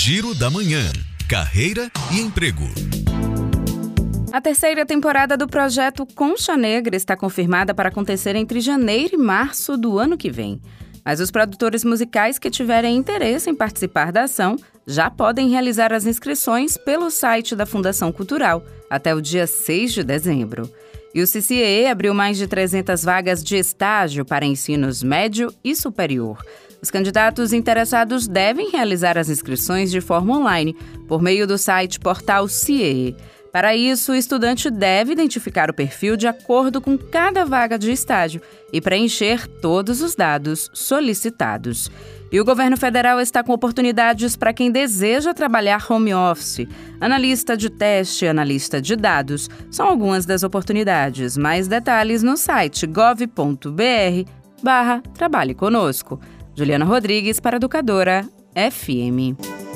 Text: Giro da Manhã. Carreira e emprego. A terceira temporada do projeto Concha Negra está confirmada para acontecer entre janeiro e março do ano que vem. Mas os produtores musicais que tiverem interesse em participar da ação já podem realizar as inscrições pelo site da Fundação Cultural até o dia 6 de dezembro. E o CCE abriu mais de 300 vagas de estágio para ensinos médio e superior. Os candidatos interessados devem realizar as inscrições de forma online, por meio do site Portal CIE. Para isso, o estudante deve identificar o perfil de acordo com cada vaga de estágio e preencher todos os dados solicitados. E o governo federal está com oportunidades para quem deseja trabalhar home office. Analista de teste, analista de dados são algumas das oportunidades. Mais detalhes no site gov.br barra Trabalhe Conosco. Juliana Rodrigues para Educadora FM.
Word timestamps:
Giro 0.00 0.32
da 0.32 0.48
Manhã. 0.48 0.92
Carreira 1.28 1.90
e 2.14 2.20
emprego. 2.20 2.62
A 4.32 4.40
terceira 4.40 4.86
temporada 4.86 5.36
do 5.36 5.48
projeto 5.48 6.06
Concha 6.14 6.56
Negra 6.56 6.94
está 6.94 7.16
confirmada 7.16 7.74
para 7.74 7.88
acontecer 7.88 8.36
entre 8.36 8.60
janeiro 8.60 9.14
e 9.14 9.18
março 9.18 9.76
do 9.76 9.98
ano 9.98 10.16
que 10.16 10.30
vem. 10.30 10.62
Mas 11.04 11.18
os 11.18 11.32
produtores 11.32 11.82
musicais 11.82 12.38
que 12.38 12.48
tiverem 12.48 12.96
interesse 12.96 13.50
em 13.50 13.56
participar 13.56 14.12
da 14.12 14.22
ação 14.22 14.54
já 14.86 15.10
podem 15.10 15.50
realizar 15.50 15.92
as 15.92 16.06
inscrições 16.06 16.76
pelo 16.76 17.10
site 17.10 17.56
da 17.56 17.66
Fundação 17.66 18.12
Cultural 18.12 18.64
até 18.88 19.12
o 19.12 19.20
dia 19.20 19.48
6 19.48 19.94
de 19.94 20.04
dezembro. 20.04 20.72
E 21.14 21.22
o 21.22 21.26
CCE 21.26 21.86
abriu 21.86 22.12
mais 22.12 22.36
de 22.36 22.46
300 22.46 23.02
vagas 23.02 23.42
de 23.42 23.56
estágio 23.56 24.24
para 24.24 24.44
ensinos 24.44 25.02
médio 25.02 25.52
e 25.64 25.74
superior. 25.74 26.42
Os 26.80 26.90
candidatos 26.90 27.52
interessados 27.52 28.28
devem 28.28 28.70
realizar 28.70 29.18
as 29.18 29.28
inscrições 29.28 29.90
de 29.90 30.00
forma 30.00 30.38
online, 30.38 30.76
por 31.08 31.20
meio 31.20 31.46
do 31.46 31.58
site 31.58 31.98
Portal 31.98 32.46
CIE. 32.46 33.16
Para 33.58 33.74
isso, 33.74 34.12
o 34.12 34.14
estudante 34.14 34.70
deve 34.70 35.10
identificar 35.10 35.68
o 35.68 35.74
perfil 35.74 36.16
de 36.16 36.28
acordo 36.28 36.80
com 36.80 36.96
cada 36.96 37.44
vaga 37.44 37.76
de 37.76 37.90
estágio 37.90 38.40
e 38.72 38.80
preencher 38.80 39.48
todos 39.48 40.00
os 40.00 40.14
dados 40.14 40.70
solicitados. 40.72 41.90
E 42.30 42.40
o 42.40 42.44
governo 42.44 42.76
federal 42.76 43.20
está 43.20 43.42
com 43.42 43.52
oportunidades 43.52 44.36
para 44.36 44.52
quem 44.52 44.70
deseja 44.70 45.34
trabalhar 45.34 45.84
home 45.90 46.14
office. 46.14 46.68
Analista 47.00 47.56
de 47.56 47.68
teste, 47.68 48.28
analista 48.28 48.80
de 48.80 48.94
dados 48.94 49.50
são 49.72 49.88
algumas 49.88 50.24
das 50.24 50.44
oportunidades. 50.44 51.36
Mais 51.36 51.66
detalhes 51.66 52.22
no 52.22 52.36
site 52.36 52.86
gov.br 52.86 54.30
barra 54.62 55.02
Trabalhe 55.14 55.52
Conosco. 55.52 56.20
Juliana 56.54 56.84
Rodrigues 56.84 57.40
para 57.40 57.56
Educadora 57.56 58.24
FM. 58.54 59.67